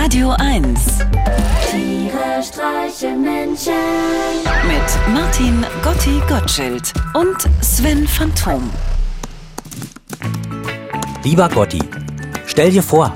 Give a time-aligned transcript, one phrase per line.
[0.00, 0.80] Radio 1
[1.70, 3.72] Tiere streichen Menschen.
[4.64, 8.70] mit Martin Gotti Gottschild und Sven Phantom.
[11.24, 11.80] Lieber Gotti,
[12.46, 13.12] stell dir vor,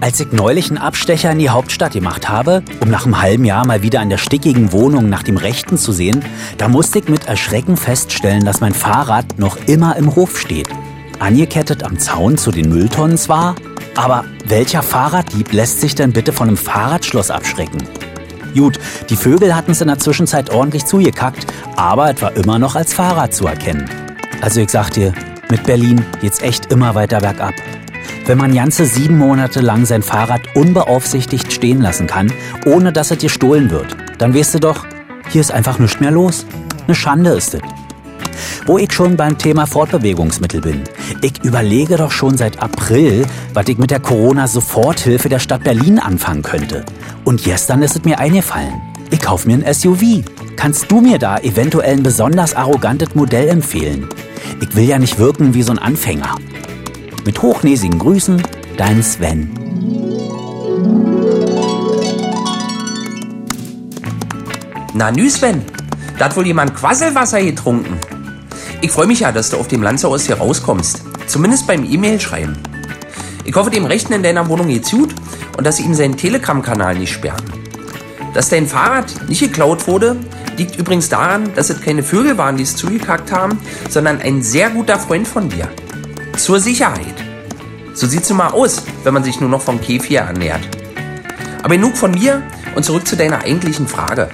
[0.00, 3.66] als ich neulich einen Abstecher in die Hauptstadt gemacht habe, um nach einem halben Jahr
[3.66, 6.24] mal wieder an der stickigen Wohnung nach dem Rechten zu sehen,
[6.58, 10.68] da musste ich mit Erschrecken feststellen, dass mein Fahrrad noch immer im Hof steht.
[11.18, 13.56] Angekettet am Zaun zu den Mülltonnen zwar,
[13.94, 17.82] aber welcher Fahrraddieb lässt sich denn bitte von einem Fahrradschloss abschrecken?
[18.54, 22.74] Gut, die Vögel hatten es in der Zwischenzeit ordentlich zugekackt, aber es war immer noch
[22.74, 23.88] als Fahrrad zu erkennen.
[24.40, 25.12] Also ich sag dir,
[25.50, 27.54] mit Berlin geht's echt immer weiter bergab.
[28.26, 32.32] Wenn man ganze sieben Monate lang sein Fahrrad unbeaufsichtigt stehen lassen kann,
[32.64, 34.86] ohne dass es dir gestohlen wird, dann weißt du doch,
[35.28, 36.46] hier ist einfach nichts mehr los.
[36.86, 37.60] Eine Schande ist es.
[38.66, 40.82] Wo ich schon beim Thema Fortbewegungsmittel bin.
[41.22, 46.42] Ich überlege doch schon seit April, was ich mit der Corona-Soforthilfe der Stadt Berlin anfangen
[46.42, 46.84] könnte.
[47.24, 48.80] Und gestern ist es mir eingefallen.
[49.10, 50.22] Ich kauf mir ein SUV.
[50.56, 54.08] Kannst du mir da eventuell ein besonders arrogantes Modell empfehlen?
[54.60, 56.36] Ich will ja nicht wirken wie so ein Anfänger.
[57.24, 58.42] Mit hochnäsigen Grüßen,
[58.76, 59.50] dein Sven.
[64.94, 65.62] Na nü Sven,
[66.18, 67.98] da hat wohl jemand Quasselwasser getrunken.
[68.82, 71.02] Ich freue mich ja, dass du auf dem Landshaus hier rauskommst.
[71.26, 72.56] Zumindest beim E-Mail schreiben.
[73.44, 75.14] Ich hoffe, dem Rechten in deiner Wohnung geht's gut
[75.58, 77.44] und dass sie ihm seinen Telegram-Kanal nicht sperren.
[78.32, 80.16] Dass dein Fahrrad nicht geklaut wurde,
[80.56, 83.58] liegt übrigens daran, dass es keine Vögel waren, die es zugekackt haben,
[83.90, 85.68] sondern ein sehr guter Freund von dir.
[86.38, 87.14] Zur Sicherheit.
[87.92, 90.62] So sieht's nun mal aus, wenn man sich nur noch vom Käfig ernährt.
[91.62, 92.42] Aber genug von mir
[92.74, 94.30] und zurück zu deiner eigentlichen Frage.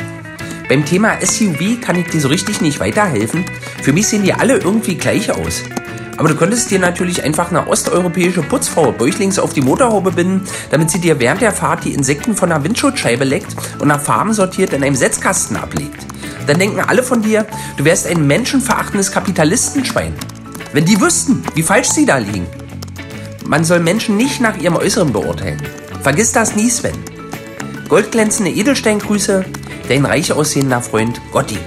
[0.69, 3.45] Beim Thema SUV kann ich dir so richtig nicht weiterhelfen.
[3.83, 5.63] Für mich sehen die alle irgendwie gleich aus.
[6.17, 10.91] Aber du könntest dir natürlich einfach eine osteuropäische Putzfrau bäuchlings auf die Motorhaube binden, damit
[10.91, 14.73] sie dir während der Fahrt die Insekten von der Windschutzscheibe leckt und nach Farben sortiert
[14.73, 16.07] in einem Setzkasten ablegt.
[16.47, 20.15] Dann denken alle von dir, du wärst ein menschenverachtendes Kapitalistenschwein.
[20.73, 22.47] Wenn die wüssten, wie falsch sie da liegen.
[23.45, 25.63] Man soll Menschen nicht nach ihrem Äußeren beurteilen.
[26.03, 26.97] Vergiss das nie, Sven.
[27.89, 29.45] Goldglänzende Edelsteingrüße,
[29.89, 31.59] dein reich aussehender Freund Gotti.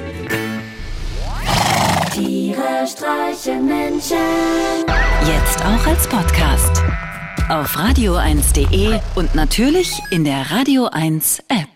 [2.13, 4.17] Tiere streichen Menschen.
[5.25, 6.83] Jetzt auch als Podcast.
[7.49, 11.68] Auf radio1.de und natürlich in der Radio 1 App.